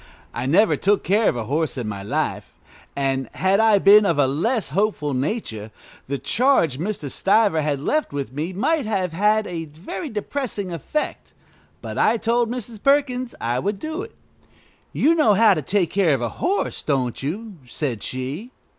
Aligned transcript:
I 0.33 0.47
never 0.47 0.75
took 0.75 1.03
care 1.03 1.29
of 1.29 1.35
a 1.35 1.43
horse 1.43 1.77
in 1.77 1.87
my 1.87 2.01
life; 2.01 2.55
and, 2.95 3.29
had 3.35 3.59
I 3.59 3.77
been 3.77 4.03
of 4.03 4.17
a 4.17 4.25
less 4.25 4.69
hopeful 4.69 5.13
nature, 5.13 5.69
the 6.07 6.17
charge 6.17 6.79
Mr. 6.79 7.07
Stiver 7.07 7.61
had 7.61 7.79
left 7.79 8.11
with 8.11 8.33
me 8.33 8.51
might 8.51 8.87
have 8.87 9.13
had 9.13 9.45
a 9.45 9.65
very 9.65 10.09
depressing 10.09 10.71
effect; 10.73 11.35
but 11.83 11.99
I 11.99 12.17
told 12.17 12.49
Mrs. 12.49 12.81
Perkins 12.81 13.35
I 13.39 13.59
would 13.59 13.77
do 13.77 14.01
it. 14.01 14.15
"You 14.91 15.13
know 15.13 15.35
how 15.35 15.53
to 15.53 15.61
take 15.61 15.91
care 15.91 16.15
of 16.15 16.21
a 16.23 16.29
horse, 16.29 16.81
don't 16.81 17.21
you?" 17.21 17.57
said 17.67 18.01
she. 18.01 18.49